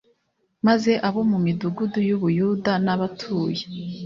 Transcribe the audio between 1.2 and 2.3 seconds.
mu midugudu y u